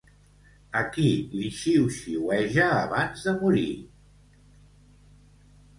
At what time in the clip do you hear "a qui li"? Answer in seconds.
0.79-1.51